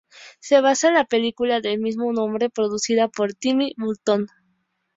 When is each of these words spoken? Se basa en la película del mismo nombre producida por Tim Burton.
Se 0.39 0.61
basa 0.61 0.87
en 0.87 0.95
la 0.95 1.05
película 1.05 1.61
del 1.61 1.79
mismo 1.79 2.11
nombre 2.11 2.49
producida 2.49 3.07
por 3.07 3.33
Tim 3.35 3.59
Burton. 3.77 4.25